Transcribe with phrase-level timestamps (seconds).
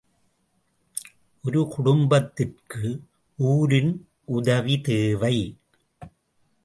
[1.43, 3.01] ஒரு குடும்பத்திற்கு
[3.37, 4.07] ஊரின்
[4.25, 5.35] உதவி தேவை.